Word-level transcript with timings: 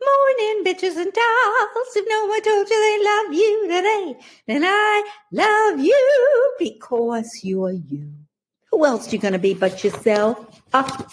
Morning, 0.00 0.64
bitches 0.64 0.96
and 0.96 1.12
dolls. 1.12 1.96
If 1.96 2.06
no 2.08 2.26
one 2.26 2.42
told 2.42 2.68
you 2.68 2.80
they 2.80 3.04
love 3.04 3.32
you 3.32 3.62
today, 3.68 4.26
then 4.46 4.62
I 4.64 5.10
love 5.30 5.80
you 5.80 6.54
because 6.58 7.40
you're 7.42 7.72
you. 7.72 8.12
Who 8.70 8.84
else 8.86 9.12
you 9.12 9.18
going 9.18 9.32
to 9.32 9.38
be 9.38 9.54
but 9.54 9.84
yourself? 9.84 10.62
Oh, 10.72 11.06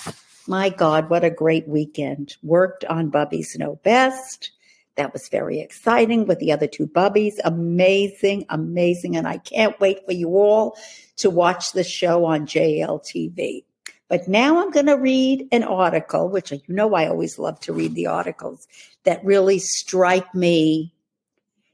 my 0.47 0.69
God, 0.69 1.09
what 1.09 1.23
a 1.23 1.29
great 1.29 1.67
weekend. 1.67 2.35
Worked 2.41 2.85
on 2.85 3.09
Bubby's 3.09 3.55
Know 3.57 3.79
Best. 3.83 4.51
That 4.95 5.13
was 5.13 5.29
very 5.29 5.59
exciting 5.59 6.25
with 6.25 6.39
the 6.39 6.51
other 6.51 6.67
two 6.67 6.87
Bubbies. 6.87 7.35
Amazing, 7.43 8.45
amazing. 8.49 9.15
And 9.15 9.27
I 9.27 9.37
can't 9.37 9.79
wait 9.79 10.05
for 10.05 10.13
you 10.13 10.29
all 10.29 10.77
to 11.17 11.29
watch 11.29 11.73
the 11.73 11.83
show 11.83 12.25
on 12.25 12.45
JLTV. 12.45 13.63
But 14.09 14.27
now 14.27 14.59
I'm 14.59 14.71
going 14.71 14.87
to 14.87 14.97
read 14.97 15.47
an 15.51 15.63
article, 15.63 16.29
which 16.29 16.51
you 16.51 16.61
know 16.67 16.95
I 16.95 17.07
always 17.07 17.37
love 17.37 17.59
to 17.61 17.73
read 17.73 17.93
the 17.93 18.07
articles 18.07 18.67
that 19.03 19.23
really 19.23 19.59
strike 19.59 20.33
me, 20.33 20.91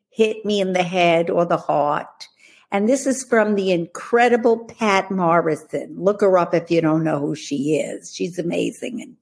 hit 0.10 0.46
me 0.46 0.60
in 0.60 0.74
the 0.74 0.84
head 0.84 1.30
or 1.30 1.46
the 1.46 1.58
heart. 1.58 2.28
And 2.72 2.90
this 2.90 3.08
is 3.08 3.24
from 3.24 3.56
the 3.56 3.72
incredible 3.72 4.66
Patt 4.66 5.10
Morrison. 5.10 5.96
Look 5.98 6.20
her 6.20 6.38
up 6.38 6.54
if 6.54 6.70
you 6.70 6.82
don't 6.82 7.06
know 7.06 7.20
who 7.20 7.36
she 7.36 7.78
is. 7.78 8.14
She's 8.14 8.38
amazing. 8.38 9.02
And 9.02 9.16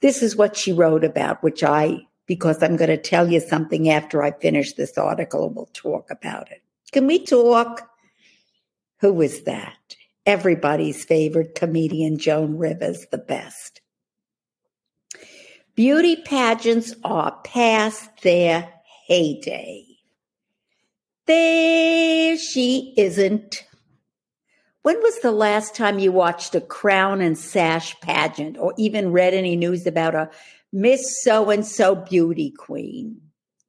this 0.00 0.22
is 0.22 0.34
what 0.34 0.56
she 0.56 0.72
wrote 0.72 1.04
about, 1.04 1.42
which 1.42 1.62
I, 1.62 2.06
because 2.24 2.62
I'm 2.62 2.76
going 2.76 2.88
to 2.88 2.96
tell 2.96 3.30
you 3.30 3.40
something 3.40 3.90
after 3.90 4.22
I 4.22 4.30
finish 4.30 4.72
this 4.72 4.96
article 4.96 5.50
we'll 5.50 5.68
talk 5.74 6.10
about 6.10 6.50
it. 6.50 6.62
Can 6.92 7.06
we 7.06 7.22
talk? 7.22 7.90
Who 9.00 9.20
is 9.20 9.42
that? 9.42 9.97
Everybody's 10.28 11.06
favorite 11.06 11.54
comedian, 11.54 12.18
Joan 12.18 12.58
Rivers, 12.58 13.06
the 13.10 13.16
best. 13.16 13.80
Beauty 15.74 16.16
pageants 16.16 16.94
are 17.02 17.40
past 17.44 18.10
their 18.22 18.70
heyday. 19.06 19.86
There 21.24 22.36
she 22.36 22.92
isn't. 22.98 23.64
When 24.82 25.00
was 25.00 25.18
the 25.20 25.32
last 25.32 25.74
time 25.74 25.98
you 25.98 26.12
watched 26.12 26.54
a 26.54 26.60
crown 26.60 27.22
and 27.22 27.38
sash 27.38 27.98
pageant 28.00 28.58
or 28.58 28.74
even 28.76 29.12
read 29.12 29.32
any 29.32 29.56
news 29.56 29.86
about 29.86 30.14
a 30.14 30.30
Miss 30.74 31.22
So 31.22 31.48
and 31.48 31.64
so 31.64 31.94
beauty 31.94 32.50
queen? 32.50 33.18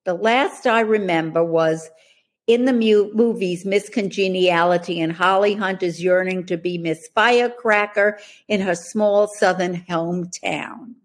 The 0.03 0.13
last 0.13 0.67
I 0.67 0.81
remember 0.81 1.41
was 1.41 1.89
in 2.49 2.65
the 2.65 2.73
mu- 2.73 3.13
movies 3.13 3.63
Miss 3.63 3.89
Congeniality 3.89 4.99
and 4.99 5.13
Holly 5.13 5.53
Hunter 5.53 5.85
is 5.85 6.01
yearning 6.01 6.47
to 6.47 6.57
be 6.57 6.79
Miss 6.79 7.07
Firecracker 7.13 8.17
in 8.47 8.59
her 8.61 8.73
small 8.73 9.27
southern 9.27 9.81
hometown. 9.87 10.95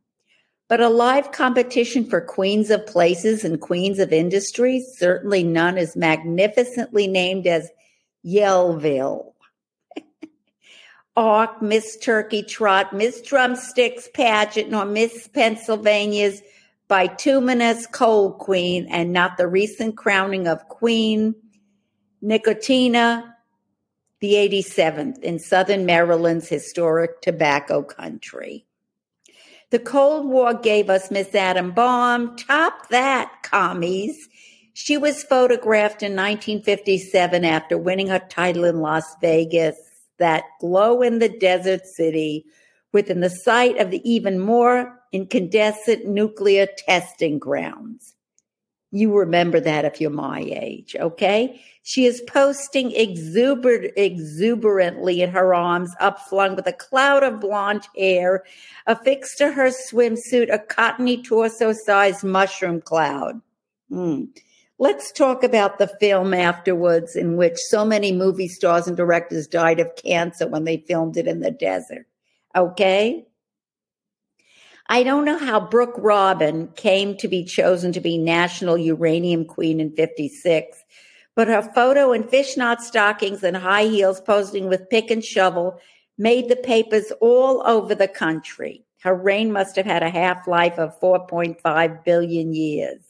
But 0.68 0.80
a 0.80 0.88
live 0.88 1.32
competition 1.32 2.06
for 2.06 2.22
queens 2.22 2.70
of 2.70 2.86
places 2.86 3.44
and 3.44 3.60
queens 3.60 3.98
of 3.98 4.10
industries, 4.10 4.96
certainly 4.96 5.44
none 5.44 5.76
as 5.76 5.94
magnificently 5.94 7.06
named 7.06 7.46
as 7.46 7.68
Yellville. 8.24 9.34
Ark., 11.16 11.60
Miss 11.60 11.98
Turkey 11.98 12.42
Trot, 12.42 12.94
Miss 12.94 13.20
Drumsticks 13.20 14.08
Pageant, 14.14 14.70
nor 14.70 14.86
Miss 14.86 15.28
Pennsylvania's 15.28 16.40
bituminous 16.88 17.86
coal 17.86 18.32
queen 18.32 18.86
and 18.90 19.12
not 19.12 19.36
the 19.36 19.46
recent 19.46 19.96
crowning 19.96 20.46
of 20.46 20.68
Queen 20.68 21.34
Nicotina 22.22 23.34
the 24.24 24.32
87th 24.32 25.18
in 25.18 25.38
southern 25.38 25.84
Maryland's 25.84 26.48
historic 26.48 27.20
tobacco 27.20 27.82
country. 27.82 28.64
The 29.68 29.78
Cold 29.78 30.26
War 30.26 30.54
gave 30.54 30.88
us 30.88 31.10
Miss 31.10 31.34
Atom 31.34 31.72
Bomb. 31.72 32.34
Top 32.36 32.88
that, 32.88 33.30
commies. 33.42 34.28
She 34.72 34.96
was 34.96 35.24
photographed 35.24 36.02
in 36.02 36.12
1957 36.12 37.44
after 37.44 37.76
winning 37.76 38.06
her 38.06 38.22
title 38.30 38.64
in 38.64 38.80
Las 38.80 39.14
Vegas, 39.20 39.76
that 40.18 40.44
glow 40.58 41.02
in 41.02 41.18
the 41.18 41.28
desert 41.28 41.84
city 41.84 42.46
within 42.94 43.20
the 43.20 43.28
sight 43.28 43.78
of 43.78 43.90
the 43.90 44.00
even 44.10 44.38
more 44.38 44.98
incandescent 45.12 46.06
nuclear 46.06 46.66
testing 46.78 47.38
grounds. 47.38 48.14
You 48.90 49.12
remember 49.12 49.58
that 49.58 49.84
if 49.84 50.00
you're 50.00 50.10
my 50.10 50.40
age, 50.40 50.94
okay? 51.00 51.60
She 51.82 52.06
is 52.06 52.22
posting 52.28 52.92
exuber- 52.92 53.92
exuberantly 53.96 55.20
in 55.20 55.30
her 55.30 55.52
arms, 55.52 55.90
upflung 56.00 56.54
with 56.54 56.68
a 56.68 56.72
cloud 56.72 57.24
of 57.24 57.40
blonde 57.40 57.88
hair, 57.98 58.44
affixed 58.86 59.38
to 59.38 59.50
her 59.50 59.70
swimsuit, 59.70 60.52
a 60.54 60.60
cottony 60.60 61.20
torso 61.20 61.74
sized 61.84 62.22
mushroom 62.22 62.80
cloud. 62.80 63.40
Hmm. 63.88 64.26
Let's 64.78 65.10
talk 65.10 65.42
about 65.42 65.78
the 65.78 65.88
film 66.00 66.32
afterwards, 66.32 67.16
in 67.16 67.36
which 67.36 67.56
so 67.56 67.84
many 67.84 68.12
movie 68.12 68.48
stars 68.48 68.86
and 68.86 68.96
directors 68.96 69.48
died 69.48 69.80
of 69.80 69.96
cancer 69.96 70.46
when 70.46 70.64
they 70.64 70.78
filmed 70.78 71.16
it 71.16 71.26
in 71.26 71.40
the 71.40 71.50
desert. 71.50 72.06
Okay? 72.54 73.26
I 74.88 75.02
don't 75.02 75.24
know 75.24 75.38
how 75.38 75.60
Brooke 75.60 75.94
Robin 75.96 76.68
came 76.76 77.16
to 77.16 77.28
be 77.28 77.44
chosen 77.44 77.92
to 77.92 78.00
be 78.00 78.18
National 78.18 78.76
Uranium 78.76 79.46
Queen 79.46 79.80
in 79.80 79.94
56, 79.96 80.84
but 81.34 81.48
her 81.48 81.62
photo 81.62 82.12
in 82.12 82.28
fishnet 82.28 82.80
stockings 82.82 83.42
and 83.42 83.56
high 83.56 83.86
heels 83.86 84.20
posing 84.20 84.68
with 84.68 84.90
pick 84.90 85.10
and 85.10 85.24
shovel 85.24 85.80
made 86.18 86.48
the 86.48 86.56
papers 86.56 87.12
all 87.20 87.66
over 87.66 87.94
the 87.94 88.08
country. 88.08 88.84
Her 89.02 89.14
reign 89.14 89.52
must 89.52 89.76
have 89.76 89.86
had 89.86 90.02
a 90.02 90.10
half 90.10 90.46
life 90.46 90.78
of 90.78 90.98
4.5 91.00 92.04
billion 92.04 92.54
years. 92.54 93.00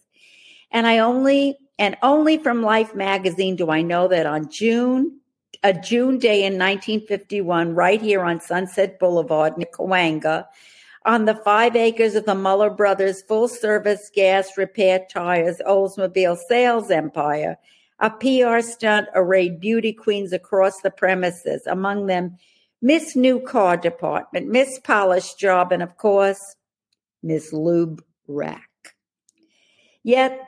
And 0.71 0.87
I 0.87 0.99
only, 0.99 1.56
and 1.78 1.97
only 2.03 2.38
from 2.38 2.62
Life 2.62 2.94
magazine 2.94 3.56
do 3.56 3.71
I 3.71 3.83
know 3.83 4.09
that 4.09 4.27
on 4.27 4.50
June 4.50 5.21
a 5.65 5.73
June 5.73 6.19
day 6.19 6.45
in 6.45 6.59
1951, 6.59 7.75
right 7.75 8.01
here 8.01 8.23
on 8.23 8.39
Sunset 8.39 8.99
Boulevard, 8.99 9.55
Cahuenga, 9.73 10.45
on 11.07 11.25
the 11.25 11.37
five 11.37 11.75
acres 11.75 12.15
of 12.15 12.27
the 12.27 12.35
Muller 12.35 12.69
Brothers 12.69 13.23
full 13.23 13.49
service 13.49 14.11
gas 14.15 14.59
repair 14.59 15.07
tires 15.11 15.63
Oldsmobile 15.67 16.37
sales 16.49 16.91
empire, 16.91 17.57
a 17.99 18.11
PR 18.11 18.61
stunt 18.61 19.09
arrayed 19.15 19.59
beauty 19.59 19.95
queens 19.95 20.35
across 20.35 20.83
the 20.83 20.91
premises, 20.91 21.67
among 21.67 22.07
them 22.07 22.37
Miss 22.83 23.17
New 23.17 23.41
Car 23.41 23.79
Department, 23.79 24.49
Miss 24.49 24.79
Polish 24.81 25.33
Job, 25.35 25.73
and 25.73 25.83
of 25.83 25.97
course, 25.97 26.57
Miss 27.23 27.55
Lube 27.55 28.05
Rack. 28.29 28.69
Yet 30.03 30.47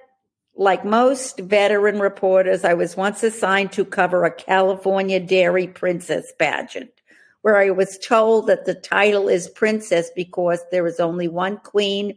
like 0.57 0.85
most 0.85 1.39
veteran 1.39 2.01
reporters, 2.01 2.65
I 2.65 2.75
was 2.75 2.97
once 2.97 3.23
assigned 3.23 3.73
to 3.73 3.85
cover 3.85 4.25
a 4.25 4.31
California 4.31 5.21
dairy 5.21 5.67
princess 5.67 6.33
pageant, 6.39 6.91
where 7.43 7.59
I 7.59 7.71
was 7.71 7.99
told 7.99 8.47
that 8.47 8.65
the 8.65 8.75
title 8.75 9.29
is 9.29 9.49
princess 9.49 10.11
because 10.17 10.61
there 10.71 10.87
is 10.87 10.99
only 10.99 11.29
one 11.29 11.59
queen 11.59 12.17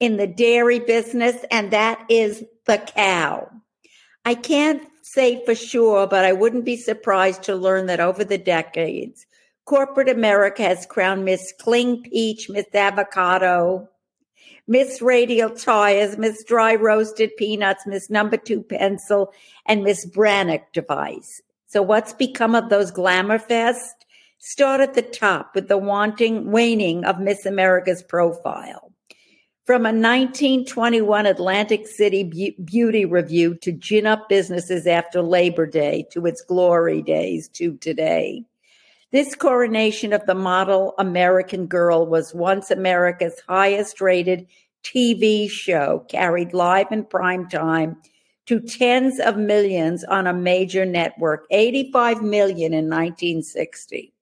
in 0.00 0.16
the 0.16 0.26
dairy 0.26 0.80
business, 0.80 1.36
and 1.50 1.70
that 1.70 2.04
is 2.08 2.44
the 2.66 2.78
cow. 2.78 3.48
I 4.24 4.34
can't 4.34 4.82
say 5.02 5.44
for 5.44 5.54
sure, 5.54 6.06
but 6.06 6.24
I 6.24 6.32
wouldn't 6.32 6.64
be 6.64 6.76
surprised 6.76 7.44
to 7.44 7.56
learn 7.56 7.86
that 7.86 8.00
over 8.00 8.24
the 8.24 8.38
decades, 8.38 9.24
corporate 9.64 10.08
America 10.08 10.62
has 10.62 10.84
crowned 10.84 11.24
Miss 11.24 11.52
Cling 11.58 12.02
Peach, 12.02 12.50
Miss 12.50 12.66
Avocado, 12.74 13.88
Miss 14.70 15.00
Radial 15.00 15.48
Tires, 15.48 16.18
Miss 16.18 16.44
Dry 16.44 16.74
Roasted 16.74 17.34
Peanuts, 17.38 17.86
Miss 17.86 18.10
Number 18.10 18.36
Two 18.36 18.62
Pencil, 18.62 19.32
and 19.64 19.82
Miss 19.82 20.04
Brannock 20.04 20.60
Device. 20.74 21.40
So 21.66 21.80
what's 21.80 22.12
become 22.12 22.54
of 22.54 22.68
those 22.68 22.90
Glamour 22.90 23.38
Fest? 23.38 24.04
Start 24.38 24.82
at 24.82 24.92
the 24.92 25.02
top 25.02 25.54
with 25.54 25.68
the 25.68 25.78
wanting 25.78 26.52
waning 26.52 27.04
of 27.06 27.18
Miss 27.18 27.46
America's 27.46 28.02
profile. 28.02 28.92
From 29.64 29.86
a 29.86 29.92
1921 29.92 31.24
Atlantic 31.24 31.86
City 31.86 32.54
beauty 32.62 33.04
revue 33.06 33.54
to 33.56 33.72
gin 33.72 34.06
up 34.06 34.28
businesses 34.28 34.86
after 34.86 35.22
Labor 35.22 35.66
Day 35.66 36.06
to 36.12 36.26
its 36.26 36.42
glory 36.42 37.00
days 37.00 37.48
to 37.54 37.76
today. 37.78 38.44
This 39.10 39.34
coronation 39.34 40.12
of 40.12 40.26
the 40.26 40.34
model 40.34 40.94
American 40.98 41.66
girl 41.66 42.06
was 42.06 42.34
once 42.34 42.70
America's 42.70 43.40
highest 43.48 44.02
rated 44.02 44.46
TV 44.84 45.48
show, 45.50 46.04
carried 46.08 46.52
live 46.52 46.92
in 46.92 47.04
prime 47.04 47.48
time 47.48 47.96
to 48.46 48.60
tens 48.60 49.18
of 49.18 49.36
millions 49.36 50.04
on 50.04 50.26
a 50.26 50.32
major 50.32 50.84
network, 50.84 51.46
85 51.50 52.22
million 52.22 52.74
in 52.74 52.88
1960. 52.88 54.12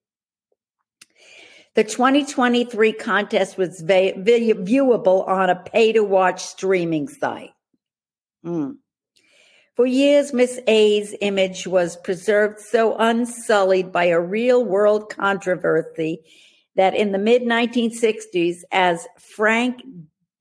The 1.75 1.83
2023 1.83 2.93
contest 2.93 3.57
was 3.57 3.83
viewable 3.83 5.27
on 5.27 5.49
a 5.49 5.55
pay 5.55 5.91
to 5.91 6.03
watch 6.03 6.43
streaming 6.43 7.07
site. 7.07 7.51
Mm. 8.45 8.77
For 9.77 9.85
years, 9.85 10.33
Miss 10.33 10.59
A's 10.65 11.13
image 11.21 11.67
was 11.67 11.97
preserved 11.97 12.59
so 12.59 12.95
unsullied 12.97 13.91
by 13.91 14.05
a 14.05 14.19
real 14.19 14.65
world 14.65 15.07
controversy 15.07 16.23
that 16.75 16.95
in 16.95 17.11
the 17.11 17.19
mid 17.19 17.43
1960s, 17.43 18.63
as 18.71 19.07
Frank 19.19 19.83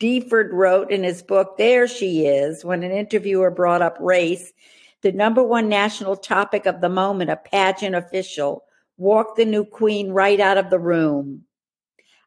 Deford 0.00 0.52
wrote 0.52 0.90
in 0.90 1.04
his 1.04 1.22
book, 1.22 1.58
There 1.58 1.86
She 1.86 2.24
Is, 2.24 2.64
when 2.64 2.82
an 2.82 2.92
interviewer 2.92 3.50
brought 3.50 3.82
up 3.82 3.98
race, 4.00 4.54
the 5.02 5.12
number 5.12 5.42
one 5.42 5.68
national 5.68 6.16
topic 6.16 6.64
of 6.64 6.80
the 6.80 6.88
moment, 6.88 7.28
a 7.28 7.36
pageant 7.36 7.94
official, 7.94 8.64
walked 8.96 9.36
the 9.36 9.44
new 9.44 9.66
queen 9.66 10.12
right 10.12 10.40
out 10.40 10.56
of 10.56 10.70
the 10.70 10.78
room. 10.78 11.42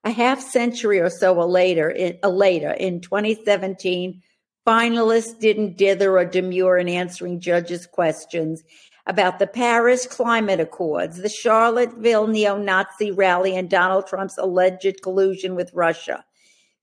A 0.03 0.11
half 0.11 0.39
century 0.41 0.99
or 0.99 1.09
so 1.09 1.33
later, 1.43 1.89
in, 1.89 2.19
later, 2.23 2.69
in 2.69 3.01
2017, 3.01 4.21
finalists 4.69 5.39
didn't 5.39 5.77
dither 5.77 6.19
or 6.19 6.25
demur 6.25 6.77
in 6.77 6.87
answering 6.87 7.39
judges' 7.39 7.87
questions 7.87 8.63
about 9.07 9.39
the 9.39 9.47
Paris 9.47 10.05
Climate 10.05 10.59
Accords, 10.59 11.17
the 11.17 11.27
Charlottesville 11.27 12.27
neo 12.27 12.55
Nazi 12.55 13.09
rally, 13.09 13.55
and 13.55 13.67
Donald 13.67 14.05
Trump's 14.05 14.37
alleged 14.37 15.01
collusion 15.01 15.55
with 15.55 15.73
Russia. 15.73 16.23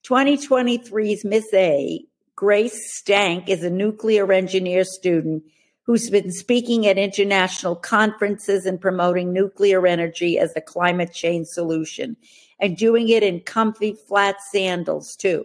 2023's 0.04 1.24
Miss 1.24 1.46
A, 1.54 2.04
Grace 2.34 3.00
Stanke, 3.00 3.48
is 3.48 3.62
a 3.62 3.70
nuclear 3.70 4.32
engineer 4.32 4.82
student 4.82 5.44
who's 5.84 6.10
been 6.10 6.32
speaking 6.32 6.88
at 6.88 6.98
international 6.98 7.76
conferences 7.76 8.66
and 8.66 8.80
promoting 8.80 9.32
nuclear 9.32 9.86
energy 9.86 10.40
as 10.40 10.52
a 10.56 10.60
climate 10.60 11.12
change 11.12 11.46
solution 11.46 12.16
and 12.58 12.76
doing 12.76 13.08
it 13.08 13.22
in 13.22 13.38
comfy 13.38 13.94
flat 14.08 14.34
sandals 14.50 15.14
too. 15.14 15.44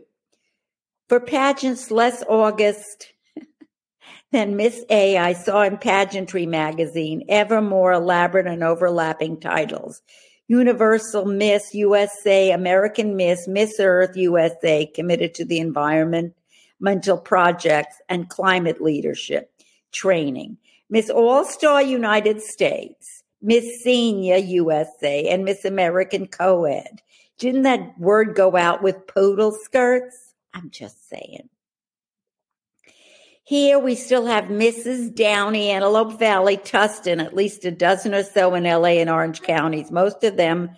For 1.11 1.19
pageants 1.19 1.91
less 1.91 2.23
August 2.29 3.07
than 4.31 4.55
Miss 4.55 4.85
A, 4.89 5.17
I 5.17 5.33
saw 5.33 5.63
in 5.63 5.77
Pageantry 5.77 6.45
magazine 6.45 7.25
ever 7.27 7.61
more 7.61 7.91
elaborate 7.91 8.47
and 8.47 8.63
overlapping 8.63 9.41
titles. 9.41 10.01
Universal 10.47 11.25
Miss 11.25 11.75
USA, 11.75 12.51
American 12.51 13.17
Miss, 13.17 13.45
Miss 13.45 13.77
Earth 13.77 14.15
USA, 14.15 14.85
committed 14.85 15.33
to 15.33 15.43
the 15.43 15.59
environment, 15.59 16.33
mental 16.79 17.17
projects 17.17 17.97
and 18.07 18.29
climate 18.29 18.79
leadership 18.79 19.51
training. 19.91 20.55
Miss 20.89 21.09
All 21.09 21.43
Star 21.43 21.81
United 21.81 22.41
States, 22.41 23.21
Miss 23.41 23.83
Senior 23.83 24.37
USA, 24.37 25.27
and 25.27 25.43
Miss 25.43 25.65
American 25.65 26.27
Co-ed. 26.27 27.01
Didn't 27.37 27.63
that 27.63 27.99
word 27.99 28.33
go 28.33 28.55
out 28.55 28.81
with 28.81 29.07
poodle 29.07 29.51
skirts? 29.51 30.30
I'm 30.53 30.69
just 30.69 31.09
saying. 31.09 31.49
Here 33.43 33.79
we 33.79 33.95
still 33.95 34.27
have 34.27 34.45
Mrs. 34.45 35.13
Downey, 35.13 35.69
Antelope 35.69 36.19
Valley, 36.19 36.57
Tustin, 36.57 37.23
at 37.23 37.35
least 37.35 37.65
a 37.65 37.71
dozen 37.71 38.13
or 38.13 38.23
so 38.23 38.53
in 38.53 38.63
LA 38.63 38.99
and 38.99 39.09
Orange 39.09 39.41
counties, 39.41 39.91
most 39.91 40.23
of 40.23 40.37
them 40.37 40.71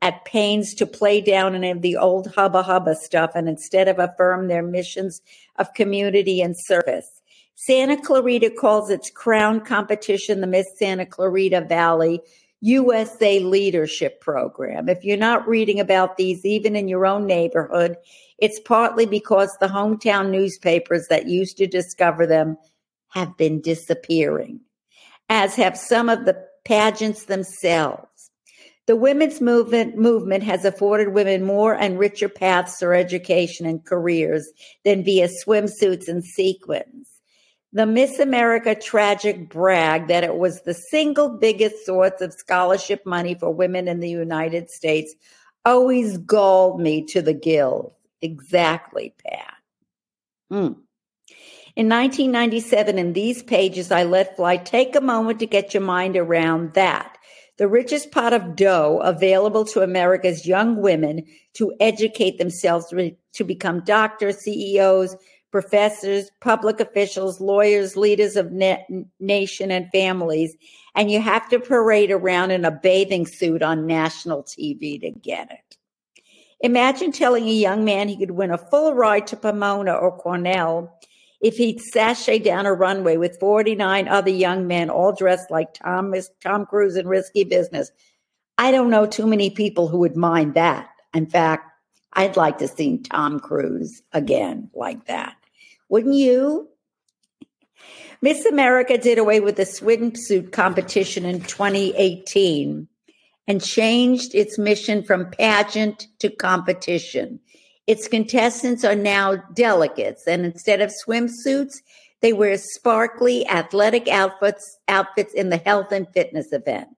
at 0.00 0.24
pains 0.24 0.74
to 0.74 0.86
play 0.86 1.20
down 1.20 1.54
any 1.54 1.70
of 1.70 1.82
the 1.82 1.96
old 1.96 2.32
hubba 2.34 2.62
hubba 2.62 2.94
stuff 2.94 3.32
and 3.34 3.48
instead 3.48 3.88
of 3.88 3.98
affirm 3.98 4.48
their 4.48 4.62
missions 4.62 5.22
of 5.56 5.74
community 5.74 6.40
and 6.40 6.56
service. 6.56 7.22
Santa 7.56 7.96
Clarita 7.96 8.50
calls 8.50 8.90
its 8.90 9.10
crown 9.10 9.60
competition 9.60 10.40
the 10.40 10.46
Miss 10.46 10.66
Santa 10.78 11.06
Clarita 11.06 11.62
Valley 11.62 12.20
USA 12.60 13.40
Leadership 13.40 14.20
Program. 14.20 14.88
If 14.88 15.04
you're 15.04 15.16
not 15.16 15.46
reading 15.48 15.80
about 15.80 16.16
these, 16.16 16.44
even 16.44 16.76
in 16.76 16.88
your 16.88 17.06
own 17.06 17.26
neighborhood, 17.26 17.96
it's 18.38 18.60
partly 18.60 19.06
because 19.06 19.56
the 19.60 19.66
hometown 19.66 20.30
newspapers 20.30 21.06
that 21.08 21.28
used 21.28 21.56
to 21.58 21.66
discover 21.66 22.26
them 22.26 22.56
have 23.08 23.36
been 23.36 23.60
disappearing, 23.60 24.60
as 25.28 25.54
have 25.54 25.76
some 25.76 26.08
of 26.08 26.24
the 26.24 26.36
pageants 26.64 27.24
themselves. 27.24 28.30
The 28.86 28.96
women's 28.96 29.40
movement 29.40 29.96
movement 29.96 30.44
has 30.44 30.64
afforded 30.64 31.14
women 31.14 31.42
more 31.42 31.74
and 31.74 31.98
richer 31.98 32.28
paths 32.28 32.78
for 32.78 32.92
education 32.92 33.64
and 33.64 33.84
careers 33.84 34.46
than 34.84 35.04
via 35.04 35.28
swimsuits 35.28 36.08
and 36.08 36.22
sequins 36.22 37.08
the 37.74 37.86
Miss 37.86 38.20
America 38.20 38.76
tragic 38.76 39.50
brag 39.50 40.06
that 40.06 40.22
it 40.22 40.36
was 40.36 40.62
the 40.62 40.74
single 40.74 41.28
biggest 41.28 41.84
source 41.84 42.20
of 42.20 42.32
scholarship 42.32 43.04
money 43.04 43.34
for 43.34 43.50
women 43.50 43.88
in 43.88 43.98
the 43.98 44.08
United 44.08 44.70
States 44.70 45.12
always 45.64 46.16
galled 46.18 46.80
me 46.80 47.04
to 47.06 47.20
the 47.20 47.34
gills. 47.34 47.92
Exactly, 48.24 49.14
Patt. 49.22 49.54
Mm. 50.50 50.76
In 51.76 51.88
1997, 51.88 52.98
in 52.98 53.12
these 53.12 53.42
pages, 53.42 53.92
I 53.92 54.04
let 54.04 54.36
fly. 54.36 54.56
Take 54.56 54.96
a 54.96 55.00
moment 55.00 55.40
to 55.40 55.46
get 55.46 55.74
your 55.74 55.82
mind 55.82 56.16
around 56.16 56.72
that. 56.72 57.18
The 57.58 57.68
richest 57.68 58.12
pot 58.12 58.32
of 58.32 58.56
dough 58.56 59.00
available 59.04 59.64
to 59.66 59.82
America's 59.82 60.46
young 60.46 60.80
women 60.80 61.24
to 61.54 61.74
educate 61.80 62.38
themselves 62.38 62.86
to 63.34 63.44
become 63.44 63.84
doctors, 63.84 64.38
CEOs, 64.38 65.16
professors, 65.52 66.30
public 66.40 66.80
officials, 66.80 67.40
lawyers, 67.40 67.96
leaders 67.96 68.36
of 68.36 68.52
na- 68.52 68.78
nation 69.20 69.70
and 69.70 69.90
families, 69.92 70.56
and 70.94 71.10
you 71.10 71.20
have 71.20 71.48
to 71.50 71.60
parade 71.60 72.10
around 72.10 72.52
in 72.52 72.64
a 72.64 72.70
bathing 72.70 73.26
suit 73.26 73.62
on 73.62 73.86
national 73.86 74.42
TV 74.44 75.00
to 75.00 75.10
get 75.10 75.52
it. 75.52 75.76
Imagine 76.64 77.12
telling 77.12 77.46
a 77.46 77.52
young 77.52 77.84
man 77.84 78.08
he 78.08 78.16
could 78.16 78.30
win 78.30 78.50
a 78.50 78.56
full 78.56 78.94
ride 78.94 79.26
to 79.26 79.36
Pomona 79.36 79.92
or 79.92 80.16
Cornell 80.16 80.98
if 81.42 81.58
he'd 81.58 81.78
sashay 81.78 82.38
down 82.38 82.64
a 82.64 82.72
runway 82.72 83.18
with 83.18 83.38
49 83.38 84.08
other 84.08 84.30
young 84.30 84.66
men 84.66 84.88
all 84.88 85.12
dressed 85.12 85.50
like 85.50 85.74
Tom, 85.74 86.14
Tom 86.42 86.64
Cruise 86.64 86.96
in 86.96 87.06
Risky 87.06 87.44
Business. 87.44 87.90
I 88.56 88.70
don't 88.70 88.88
know 88.88 89.04
too 89.04 89.26
many 89.26 89.50
people 89.50 89.88
who 89.88 89.98
would 89.98 90.16
mind 90.16 90.54
that. 90.54 90.88
In 91.12 91.26
fact, 91.26 91.70
I'd 92.14 92.38
like 92.38 92.56
to 92.60 92.68
see 92.68 92.96
Tom 92.96 93.40
Cruise 93.40 94.00
again 94.14 94.70
like 94.72 95.04
that. 95.04 95.36
Wouldn't 95.90 96.14
you? 96.14 96.70
Miss 98.22 98.46
America 98.46 98.96
did 98.96 99.18
away 99.18 99.40
with 99.40 99.56
the 99.56 99.64
swimsuit 99.64 100.52
competition 100.52 101.26
in 101.26 101.42
2018 101.42 102.88
and 103.46 103.62
changed 103.62 104.34
its 104.34 104.58
mission 104.58 105.02
from 105.02 105.30
pageant 105.30 106.06
to 106.18 106.30
competition. 106.30 107.40
Its 107.86 108.08
contestants 108.08 108.84
are 108.84 108.94
now 108.94 109.36
delegates, 109.54 110.26
and 110.26 110.46
instead 110.46 110.80
of 110.80 110.90
swimsuits, 110.90 111.82
they 112.22 112.32
wear 112.32 112.56
sparkly 112.56 113.46
athletic 113.48 114.08
outfits, 114.08 114.78
outfits 114.88 115.34
in 115.34 115.50
the 115.50 115.58
health 115.58 115.92
and 115.92 116.08
fitness 116.14 116.52
event. 116.52 116.88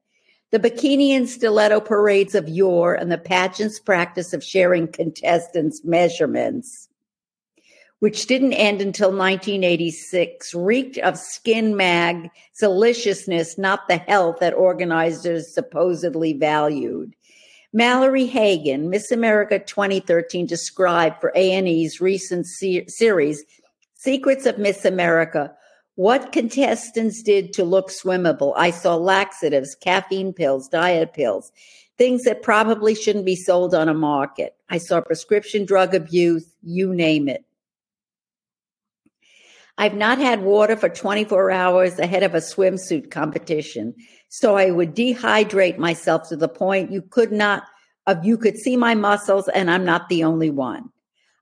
The 0.53 0.61
bikini 0.61 1.11
and 1.11 1.29
stiletto 1.29 1.81
parades 1.81 2.37
of 2.37 2.49
yore 2.49 2.95
and 2.95 3.11
the 3.11 3.19
pageant's 3.19 3.81
practice 3.81 4.33
of 4.33 4.45
sharing 4.45 4.87
contestants' 4.87 5.85
measurements 5.85 6.89
which 8.01 8.27
didn't 8.27 8.53
end 8.53 8.81
until 8.81 9.09
1986, 9.09 10.55
reeked 10.55 10.99
of 10.99 11.19
skin 11.19 11.77
mag 11.77 12.31
deliciousness, 12.59 13.57
not 13.57 13.89
the 13.89 13.97
health 13.97 14.37
that 14.41 14.55
organizers 14.55 15.53
supposedly 15.53 16.35
valued. 16.35 17.15
Mallory 17.73 18.27
Hagan, 18.27 18.91
Miss 18.91 19.11
America 19.11 19.59
2013, 19.59 20.47
described 20.47 21.21
for 21.21 21.33
A&E's 21.35 22.01
recent 22.01 22.47
se- 22.47 22.87
series, 22.89 23.45
Secrets 23.95 24.47
of 24.47 24.59
Miss 24.59 24.85
America, 24.85 25.53
what 25.97 26.33
contestants 26.33 27.23
did 27.23 27.53
to 27.55 27.65
look 27.65 27.91
swimmable. 27.91 28.53
I 28.57 28.71
saw 28.71 28.97
laxatives, 28.97 29.75
caffeine 29.75 30.33
pills, 30.33 30.69
diet 30.69 31.15
pills, 31.15 31.51
things 31.97 32.25
that 32.25 32.43
probably 32.43 32.95
shouldn't 32.95 33.25
be 33.25 33.37
sold 33.37 33.75
on 33.75 33.89
a 33.89 33.95
market. 33.95 34.55
I 34.69 34.79
saw 34.79 35.01
prescription 35.01 35.65
drug 35.65 35.95
abuse, 35.95 36.47
you 36.63 36.95
name 36.95 37.29
it. 37.29 37.45
I've 39.79 39.95
not 39.95 40.19
had 40.19 40.43
water 40.43 40.77
for 40.77 40.89
24 40.89 41.51
hours 41.51 41.99
ahead 41.99 42.23
of 42.23 42.35
a 42.35 42.39
swimsuit 42.39 43.11
competition. 43.11 43.95
So 44.29 44.57
I 44.57 44.71
would 44.71 44.95
dehydrate 44.95 45.79
myself 45.79 46.29
to 46.29 46.37
the 46.37 46.49
point 46.49 46.93
you 46.93 47.03
could 47.03 47.31
not, 47.31 47.65
of 48.07 48.25
you 48.25 48.39
could 48.39 48.57
see 48.57 48.77
my 48.77 48.95
muscles 48.95 49.49
and 49.49 49.71
I'm 49.71 49.85
not 49.85 50.09
the 50.09 50.25
only 50.25 50.51
one. 50.51 50.91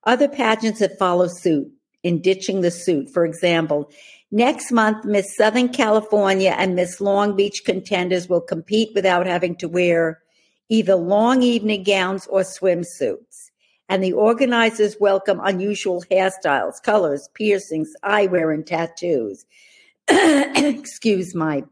Other 0.05 0.29
pageants 0.29 0.81
have 0.81 0.99
followed 0.99 1.31
suit 1.31 1.69
in 2.03 2.21
ditching 2.21 2.61
the 2.61 2.71
suit. 2.71 3.09
For 3.13 3.25
example, 3.25 3.91
next 4.31 4.73
month, 4.73 5.05
Miss 5.05 5.37
Southern 5.37 5.69
California 5.69 6.55
and 6.59 6.75
Miss 6.75 7.01
Long 7.01 7.37
Beach 7.37 7.63
contenders 7.65 8.29
will 8.29 8.41
compete 8.41 8.91
without 8.95 9.27
having 9.27 9.55
to 9.57 9.69
wear 9.69 10.21
either 10.69 10.97
long 10.97 11.43
evening 11.43 11.85
gowns 11.85 12.27
or 12.27 12.41
swimsuits 12.41 13.44
and 13.89 14.03
the 14.03 14.13
organizers 14.13 14.97
welcome 14.99 15.41
unusual 15.43 16.03
hairstyles, 16.11 16.83
colors, 16.83 17.29
piercings, 17.35 17.93
eyewear, 18.03 18.53
and 18.53 18.67
tattoos. 18.67 19.45
Excuse 20.09 21.35
my 21.35 21.65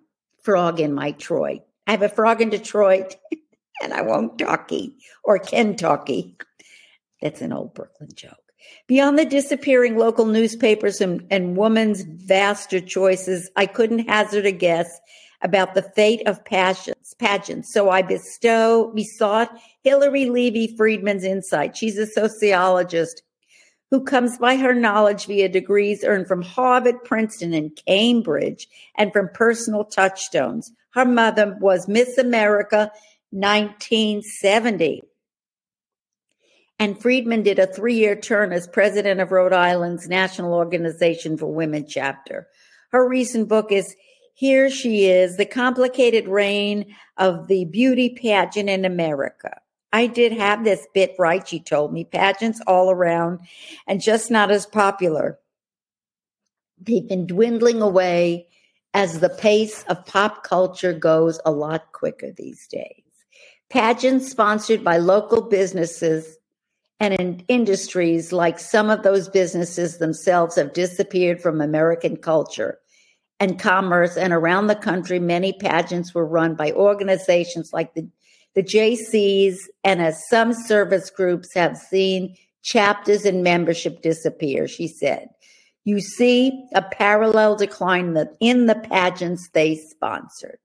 frog 0.42 0.80
in 0.80 0.92
my 0.92 1.12
Troy. 1.12 1.62
I 1.86 1.90
have 1.92 2.02
a 2.02 2.08
frog 2.08 2.40
in 2.40 2.50
Detroit, 2.50 3.16
and 3.82 3.92
I 3.92 4.02
won't 4.02 4.38
talkie 4.38 4.94
or 5.24 5.38
Kentucky. 5.38 6.36
That's 7.20 7.40
an 7.40 7.52
old 7.52 7.74
Brooklyn 7.74 8.10
joke. 8.14 8.36
Beyond 8.86 9.18
the 9.18 9.24
disappearing 9.24 9.96
local 9.96 10.26
newspapers 10.26 11.00
and, 11.00 11.26
and 11.30 11.56
woman's 11.56 12.02
vaster 12.02 12.80
choices, 12.80 13.50
I 13.56 13.66
couldn't 13.66 14.08
hazard 14.08 14.46
a 14.46 14.52
guess 14.52 15.00
about 15.42 15.74
the 15.74 15.82
fate 15.82 16.22
of 16.26 16.44
passions, 16.44 17.14
pageants. 17.18 17.72
So 17.72 17.90
I 17.90 18.02
bestow, 18.02 18.92
besought 18.94 19.50
Hilary 19.82 20.26
Levey 20.26 20.74
Friedman's 20.76 21.24
insight. 21.24 21.76
She's 21.76 21.98
a 21.98 22.06
sociologist 22.06 23.22
who 23.90 24.02
comes 24.02 24.38
by 24.38 24.56
her 24.56 24.74
knowledge 24.74 25.26
via 25.26 25.48
degrees 25.48 26.02
earned 26.04 26.26
from 26.26 26.42
Harvard, 26.42 27.04
Princeton, 27.04 27.52
and 27.52 27.78
Cambridge, 27.86 28.68
and 28.96 29.12
from 29.12 29.28
personal 29.34 29.84
touchstones. 29.84 30.72
Her 30.94 31.04
mother 31.04 31.56
was 31.60 31.88
Miss 31.88 32.16
America 32.16 32.90
1970. 33.30 35.02
And 36.78 37.00
Friedman 37.00 37.42
did 37.42 37.58
a 37.58 37.66
three 37.66 37.94
year 37.94 38.16
term 38.16 38.52
as 38.52 38.66
president 38.66 39.20
of 39.20 39.30
Rhode 39.30 39.52
Island's 39.52 40.08
National 40.08 40.54
Organization 40.54 41.36
for 41.38 41.46
Women 41.46 41.86
chapter. 41.86 42.48
Her 42.90 43.08
recent 43.08 43.48
book 43.48 43.72
is 43.72 43.94
Here 44.34 44.68
She 44.68 45.06
Is 45.06 45.36
The 45.36 45.46
Complicated 45.46 46.28
Reign 46.28 46.94
of 47.16 47.46
the 47.46 47.64
Beauty 47.66 48.10
Pageant 48.10 48.68
in 48.68 48.84
America. 48.84 49.61
I 49.92 50.06
did 50.06 50.32
have 50.32 50.64
this 50.64 50.86
bit 50.94 51.14
right, 51.18 51.46
she 51.46 51.60
told 51.60 51.92
me. 51.92 52.04
Pageants 52.04 52.60
all 52.66 52.90
around 52.90 53.40
and 53.86 54.00
just 54.00 54.30
not 54.30 54.50
as 54.50 54.66
popular. 54.66 55.38
They've 56.80 57.06
been 57.06 57.26
dwindling 57.26 57.82
away 57.82 58.48
as 58.94 59.20
the 59.20 59.28
pace 59.28 59.84
of 59.84 60.04
pop 60.06 60.44
culture 60.44 60.92
goes 60.92 61.40
a 61.44 61.50
lot 61.50 61.92
quicker 61.92 62.32
these 62.32 62.66
days. 62.66 63.02
Pageants 63.70 64.28
sponsored 64.28 64.84
by 64.84 64.98
local 64.98 65.42
businesses 65.42 66.36
and 67.00 67.14
in 67.14 67.44
industries 67.48 68.32
like 68.32 68.58
some 68.58 68.90
of 68.90 69.02
those 69.02 69.28
businesses 69.28 69.98
themselves 69.98 70.56
have 70.56 70.72
disappeared 70.72 71.42
from 71.42 71.60
American 71.60 72.16
culture 72.16 72.78
and 73.40 73.58
commerce. 73.58 74.16
And 74.16 74.32
around 74.32 74.68
the 74.68 74.76
country, 74.76 75.18
many 75.18 75.52
pageants 75.52 76.14
were 76.14 76.24
run 76.24 76.54
by 76.54 76.70
organizations 76.72 77.72
like 77.72 77.94
the 77.94 78.06
the 78.54 78.62
Jaycees 78.62 79.56
and 79.84 80.02
as 80.02 80.28
some 80.28 80.52
service 80.52 81.10
groups 81.10 81.54
have 81.54 81.76
seen 81.76 82.36
chapters 82.62 83.24
and 83.24 83.42
membership 83.42 84.02
disappear, 84.02 84.68
she 84.68 84.88
said. 84.88 85.28
You 85.84 86.00
see 86.00 86.64
a 86.74 86.82
parallel 86.82 87.56
decline 87.56 88.16
in 88.40 88.66
the 88.66 88.76
pageants 88.76 89.48
they 89.52 89.74
sponsored. 89.74 90.58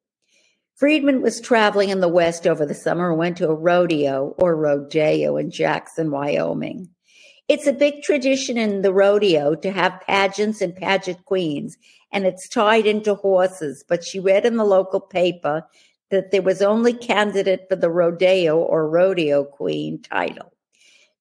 Friedman 0.76 1.24
was 1.24 1.42
traveling 1.42 1.90
in 1.90 2.02
the 2.02 2.08
West 2.08 2.46
over 2.46 2.64
the 2.64 2.76
summer 2.76 3.10
and 3.10 3.18
went 3.18 3.38
to 3.38 3.50
a 3.50 3.56
rodeo 3.56 4.36
or 4.38 4.56
rodeo 4.56 5.36
in 5.38 5.50
Jackson, 5.50 6.12
Wyoming. 6.12 6.90
It's 7.48 7.66
a 7.66 7.74
big 7.74 8.04
tradition 8.04 8.58
in 8.60 8.84
the 8.84 8.94
rodeo 8.94 9.56
to 9.56 9.72
have 9.72 10.04
pageants 10.06 10.62
and 10.62 10.76
pageant 10.76 11.26
queens, 11.26 11.78
and 12.12 12.28
it's 12.28 12.48
tied 12.48 12.86
into 12.86 13.16
horses. 13.16 13.84
But 13.88 14.04
she 14.04 14.20
read 14.20 14.46
in 14.46 14.58
the 14.58 14.66
local 14.66 15.00
paper 15.00 15.64
that 16.10 16.32
there 16.32 16.42
was 16.42 16.62
only 16.62 16.94
candidate 16.94 17.68
for 17.70 17.76
the 17.76 17.90
rodeo 17.90 18.58
or 18.58 18.90
rodeo 18.90 19.44
queen 19.44 20.02
title. 20.02 20.54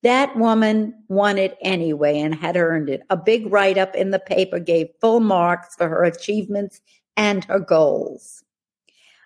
That 0.02 0.36
woman 0.36 0.94
won 1.08 1.38
it 1.38 1.56
anyway 1.60 2.20
and 2.20 2.34
had 2.34 2.56
earned 2.56 2.88
it. 2.88 3.02
A 3.10 3.16
big 3.16 3.50
write 3.50 3.78
up 3.78 3.94
in 3.96 4.10
the 4.10 4.18
paper 4.18 4.58
gave 4.58 4.88
full 5.00 5.20
marks 5.20 5.74
for 5.74 5.88
her 5.88 6.04
achievements 6.04 6.80
and 7.16 7.44
her 7.46 7.58
goals. 7.58 8.44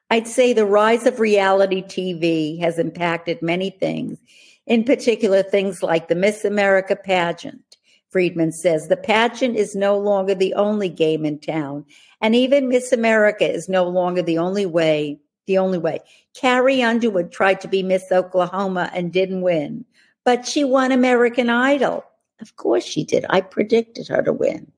I'd 0.09 0.27
say 0.27 0.53
the 0.53 0.67
rise 0.67 1.07
of 1.07 1.21
reality 1.21 1.83
TV 1.83 2.59
has 2.61 2.79
impacted 2.79 3.43
many 3.43 3.71
things, 3.71 4.19
in 4.67 4.85
particular, 4.85 5.43
things 5.43 5.83
like 5.83 6.09
the 6.09 6.15
Miss 6.15 6.45
America 6.45 6.97
pageant. 6.97 7.77
Friedman 8.11 8.51
says 8.51 8.89
the 8.89 8.97
pageant 8.97 9.57
is 9.57 9.77
no 9.77 9.97
longer 9.97 10.35
the 10.35 10.55
only 10.55 10.89
game 10.89 11.25
in 11.25 11.39
town, 11.39 11.85
and 12.21 12.35
even 12.35 12.69
Miss 12.69 12.91
America 12.93 13.49
is 13.49 13.69
no 13.69 13.85
longer 13.85 14.23
the 14.23 14.39
only 14.39 14.67
way 14.67 15.21
the 15.51 15.59
only 15.59 15.79
way. 15.79 15.99
Carrie 16.35 16.81
Underwood 16.81 17.33
tried 17.33 17.61
to 17.61 17.67
be 17.67 17.83
Miss 17.83 18.13
Oklahoma 18.13 18.89
and 18.95 19.13
didn't 19.13 19.43
win, 19.43 19.85
but 20.25 20.47
she 20.47 20.63
won 20.63 20.93
American 20.93 21.51
Idol. 21.51 22.05
Of 22.41 22.55
course 22.55 22.85
she 22.85 23.03
did. 23.03 23.27
I 23.31 23.41
predicted 23.41 24.07
her 24.07 24.23
to 24.23 24.33
win. 24.33 24.71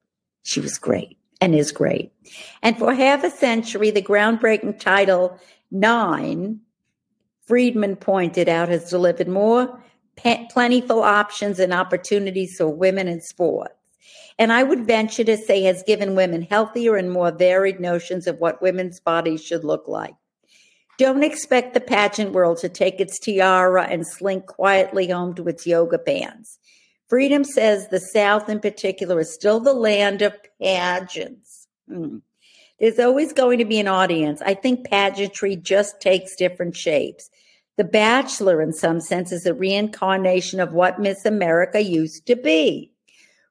She 0.44 0.60
was 0.60 0.78
great 0.78 1.18
and 1.42 1.54
is 1.54 1.72
great. 1.72 2.10
And 2.62 2.78
for 2.78 2.94
half 2.94 3.22
a 3.22 3.28
century, 3.30 3.90
the 3.90 4.00
groundbreaking 4.00 4.80
title 4.80 5.38
Nine, 5.70 6.60
Friedman 7.46 7.96
pointed 7.96 8.48
out, 8.48 8.70
has 8.70 8.88
delivered 8.88 9.28
more 9.28 9.78
plentiful 10.16 11.02
options 11.02 11.58
and 11.58 11.74
opportunities 11.74 12.56
for 12.56 12.68
women 12.68 13.08
in 13.08 13.20
sports. 13.20 13.74
And 14.38 14.52
I 14.52 14.62
would 14.62 14.86
venture 14.86 15.24
to 15.24 15.36
say 15.36 15.62
has 15.64 15.82
given 15.82 16.14
women 16.14 16.40
healthier 16.40 16.96
and 16.96 17.10
more 17.10 17.30
varied 17.30 17.78
notions 17.78 18.26
of 18.26 18.40
what 18.40 18.62
women's 18.62 19.00
bodies 19.00 19.44
should 19.44 19.64
look 19.64 19.86
like. 19.86 20.14
Don't 21.02 21.24
expect 21.24 21.74
the 21.74 21.80
pageant 21.80 22.30
world 22.30 22.58
to 22.58 22.68
take 22.68 23.00
its 23.00 23.18
tiara 23.18 23.88
and 23.88 24.06
slink 24.06 24.46
quietly 24.46 25.08
home 25.08 25.34
to 25.34 25.48
its 25.48 25.66
yoga 25.66 25.98
pants. 25.98 26.60
Friedman 27.08 27.44
says 27.44 27.88
the 27.88 27.98
South, 27.98 28.48
in 28.48 28.60
particular, 28.60 29.18
is 29.18 29.34
still 29.34 29.58
the 29.58 29.72
land 29.72 30.22
of 30.22 30.32
pageants. 30.60 31.66
Hmm. 31.88 32.18
There's 32.78 33.00
always 33.00 33.32
going 33.32 33.58
to 33.58 33.64
be 33.64 33.80
an 33.80 33.88
audience. 33.88 34.42
I 34.42 34.54
think 34.54 34.88
pageantry 34.88 35.56
just 35.56 36.00
takes 36.00 36.36
different 36.36 36.76
shapes. 36.76 37.30
The 37.78 37.82
Bachelor, 37.82 38.62
in 38.62 38.72
some 38.72 39.00
sense, 39.00 39.32
is 39.32 39.44
a 39.44 39.54
reincarnation 39.54 40.60
of 40.60 40.72
what 40.72 41.00
Miss 41.00 41.24
America 41.24 41.82
used 41.82 42.26
to 42.26 42.36
be. 42.36 42.92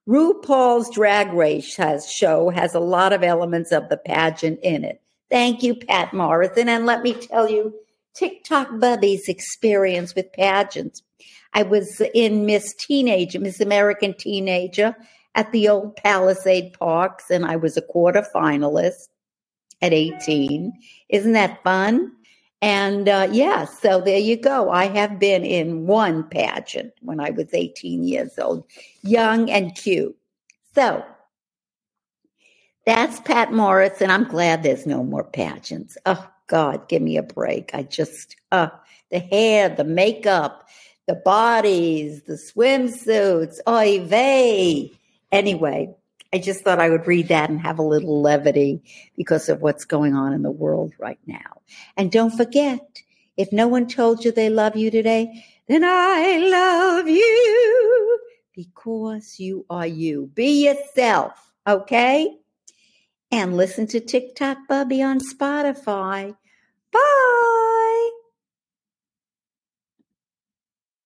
RuPaul's 0.07 0.89
Drag 0.89 1.33
Race 1.33 1.75
has, 1.75 2.09
show 2.09 2.49
has 2.49 2.73
a 2.73 2.79
lot 2.79 3.11
of 3.11 3.23
elements 3.23 3.73
of 3.73 3.89
the 3.89 3.97
pageant 3.97 4.61
in 4.63 4.85
it. 4.85 5.00
Thank 5.31 5.63
you, 5.63 5.75
Patt 5.75 6.13
Morrison. 6.13 6.67
And 6.67 6.85
let 6.85 7.01
me 7.01 7.13
tell 7.13 7.49
you, 7.49 7.73
TikTok 8.13 8.79
Bubby's 8.79 9.29
experience 9.29 10.13
with 10.13 10.31
pageants. 10.33 11.01
I 11.53 11.63
was 11.63 12.01
in 12.13 12.45
Miss 12.45 12.73
Teenager, 12.73 13.39
Miss 13.39 13.61
American 13.61 14.13
Teenager 14.13 14.95
at 15.33 15.51
the 15.53 15.69
old 15.69 15.95
Palisade 15.95 16.73
Parks, 16.73 17.29
and 17.29 17.45
I 17.45 17.55
was 17.55 17.77
a 17.77 17.81
quarter 17.81 18.25
finalist 18.35 19.07
at 19.81 19.93
18. 19.93 20.73
Isn't 21.09 21.33
that 21.33 21.63
fun? 21.63 22.11
And 22.61 23.07
uh, 23.07 23.29
yeah, 23.31 23.65
so 23.65 24.01
there 24.01 24.19
you 24.19 24.35
go. 24.35 24.69
I 24.69 24.85
have 24.85 25.17
been 25.17 25.45
in 25.45 25.87
one 25.87 26.23
pageant 26.25 26.93
when 27.01 27.19
I 27.19 27.31
was 27.31 27.47
18 27.53 28.03
years 28.03 28.37
old, 28.37 28.65
young 29.01 29.49
and 29.49 29.73
cute. 29.75 30.15
So 30.75 31.03
that's 32.85 33.19
Pat 33.21 33.53
Morris, 33.53 34.01
and 34.01 34.11
I'm 34.11 34.23
glad 34.25 34.63
there's 34.63 34.85
no 34.85 35.03
more 35.03 35.23
pageants. 35.23 35.97
Oh, 36.05 36.27
God, 36.47 36.87
give 36.89 37.01
me 37.01 37.17
a 37.17 37.23
break. 37.23 37.71
I 37.73 37.83
just, 37.83 38.35
uh, 38.51 38.69
the 39.09 39.19
hair, 39.19 39.69
the 39.69 39.83
makeup, 39.83 40.67
the 41.07 41.15
bodies, 41.15 42.23
the 42.23 42.33
swimsuits, 42.33 43.59
oy 43.67 44.03
vey. 44.05 44.91
Anyway, 45.31 45.93
I 46.33 46.39
just 46.39 46.63
thought 46.63 46.79
I 46.79 46.89
would 46.89 47.07
read 47.07 47.27
that 47.27 47.49
and 47.49 47.59
have 47.59 47.79
a 47.79 47.83
little 47.83 48.21
levity 48.21 48.81
because 49.15 49.49
of 49.49 49.61
what's 49.61 49.85
going 49.85 50.15
on 50.15 50.33
in 50.33 50.41
the 50.41 50.51
world 50.51 50.93
right 50.97 51.19
now. 51.25 51.61
And 51.97 52.11
don't 52.11 52.35
forget, 52.35 53.01
if 53.37 53.51
no 53.51 53.67
one 53.67 53.87
told 53.87 54.25
you 54.25 54.31
they 54.31 54.49
love 54.49 54.75
you 54.75 54.91
today, 54.91 55.45
then 55.67 55.83
I 55.83 56.37
love 56.37 57.07
you 57.07 58.19
because 58.55 59.39
you 59.39 59.65
are 59.69 59.87
you. 59.87 60.29
Be 60.33 60.67
yourself, 60.67 61.51
okay? 61.67 62.37
And 63.31 63.55
listen 63.57 63.87
to 63.87 63.99
TikTok 63.99 64.57
Bubby 64.67 65.01
on 65.01 65.19
Spotify. 65.19 66.35
Bye. 66.91 67.70